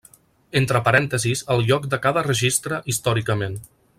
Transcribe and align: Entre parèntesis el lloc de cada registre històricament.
Entre 0.61 0.79
parèntesis 0.87 1.43
el 1.57 1.61
lloc 1.69 1.85
de 1.93 2.01
cada 2.07 2.25
registre 2.31 2.83
històricament. 2.95 3.63